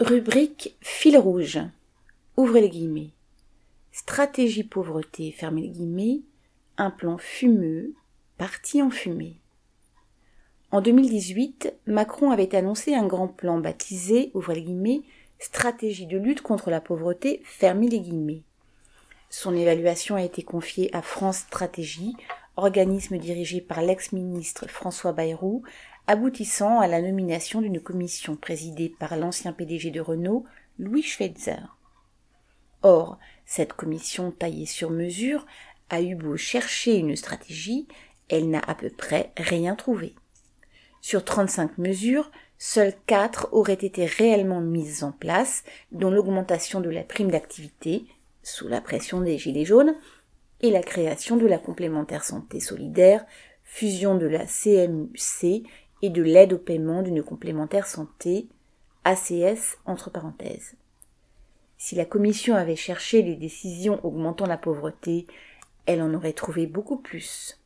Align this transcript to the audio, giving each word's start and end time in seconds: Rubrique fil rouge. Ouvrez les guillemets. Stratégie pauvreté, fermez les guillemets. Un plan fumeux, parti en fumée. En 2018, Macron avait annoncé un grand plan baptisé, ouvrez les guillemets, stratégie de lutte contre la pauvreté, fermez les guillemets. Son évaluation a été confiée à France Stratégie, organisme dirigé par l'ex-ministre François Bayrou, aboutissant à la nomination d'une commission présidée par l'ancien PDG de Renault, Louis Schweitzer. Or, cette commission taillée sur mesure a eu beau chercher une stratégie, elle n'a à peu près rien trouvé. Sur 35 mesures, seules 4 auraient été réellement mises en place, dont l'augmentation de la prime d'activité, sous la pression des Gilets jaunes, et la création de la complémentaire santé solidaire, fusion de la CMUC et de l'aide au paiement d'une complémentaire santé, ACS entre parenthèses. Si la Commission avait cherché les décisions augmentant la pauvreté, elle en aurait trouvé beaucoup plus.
Rubrique 0.00 0.74
fil 0.80 1.18
rouge. 1.18 1.58
Ouvrez 2.38 2.62
les 2.62 2.70
guillemets. 2.70 3.10
Stratégie 3.92 4.64
pauvreté, 4.64 5.30
fermez 5.30 5.60
les 5.60 5.68
guillemets. 5.68 6.20
Un 6.78 6.90
plan 6.90 7.18
fumeux, 7.18 7.92
parti 8.38 8.80
en 8.80 8.88
fumée. 8.88 9.36
En 10.70 10.80
2018, 10.80 11.74
Macron 11.84 12.30
avait 12.30 12.54
annoncé 12.54 12.94
un 12.94 13.06
grand 13.06 13.28
plan 13.28 13.58
baptisé, 13.58 14.30
ouvrez 14.32 14.54
les 14.54 14.62
guillemets, 14.62 15.02
stratégie 15.38 16.06
de 16.06 16.16
lutte 16.16 16.40
contre 16.40 16.70
la 16.70 16.80
pauvreté, 16.80 17.42
fermez 17.44 17.88
les 17.88 18.00
guillemets. 18.00 18.40
Son 19.28 19.54
évaluation 19.54 20.16
a 20.16 20.22
été 20.22 20.42
confiée 20.42 20.88
à 20.96 21.02
France 21.02 21.40
Stratégie, 21.40 22.14
organisme 22.64 23.18
dirigé 23.18 23.60
par 23.60 23.82
l'ex-ministre 23.82 24.68
François 24.68 25.12
Bayrou, 25.12 25.62
aboutissant 26.06 26.80
à 26.80 26.86
la 26.86 27.02
nomination 27.02 27.60
d'une 27.60 27.80
commission 27.80 28.36
présidée 28.36 28.94
par 28.98 29.16
l'ancien 29.16 29.52
PDG 29.52 29.90
de 29.90 30.00
Renault, 30.00 30.44
Louis 30.78 31.02
Schweitzer. 31.02 31.76
Or, 32.82 33.18
cette 33.44 33.74
commission 33.74 34.30
taillée 34.30 34.66
sur 34.66 34.90
mesure 34.90 35.46
a 35.90 36.00
eu 36.00 36.14
beau 36.14 36.36
chercher 36.36 36.96
une 36.96 37.16
stratégie, 37.16 37.86
elle 38.28 38.48
n'a 38.48 38.60
à 38.60 38.74
peu 38.74 38.90
près 38.90 39.32
rien 39.36 39.74
trouvé. 39.74 40.14
Sur 41.00 41.24
35 41.24 41.78
mesures, 41.78 42.30
seules 42.58 42.94
4 43.06 43.48
auraient 43.52 43.72
été 43.72 44.06
réellement 44.06 44.60
mises 44.60 45.02
en 45.02 45.12
place, 45.12 45.64
dont 45.92 46.10
l'augmentation 46.10 46.80
de 46.80 46.90
la 46.90 47.02
prime 47.02 47.30
d'activité, 47.30 48.04
sous 48.42 48.68
la 48.68 48.80
pression 48.80 49.20
des 49.20 49.38
Gilets 49.38 49.64
jaunes, 49.64 49.94
et 50.60 50.70
la 50.70 50.82
création 50.82 51.36
de 51.36 51.46
la 51.46 51.58
complémentaire 51.58 52.24
santé 52.24 52.60
solidaire, 52.60 53.24
fusion 53.64 54.16
de 54.16 54.26
la 54.26 54.46
CMUC 54.46 55.66
et 56.02 56.10
de 56.10 56.22
l'aide 56.22 56.52
au 56.52 56.58
paiement 56.58 57.02
d'une 57.02 57.22
complémentaire 57.22 57.86
santé, 57.86 58.48
ACS 59.04 59.78
entre 59.86 60.10
parenthèses. 60.10 60.74
Si 61.78 61.94
la 61.94 62.04
Commission 62.04 62.56
avait 62.56 62.76
cherché 62.76 63.22
les 63.22 63.36
décisions 63.36 64.04
augmentant 64.04 64.46
la 64.46 64.58
pauvreté, 64.58 65.26
elle 65.86 66.02
en 66.02 66.12
aurait 66.12 66.34
trouvé 66.34 66.66
beaucoup 66.66 66.98
plus. 66.98 67.59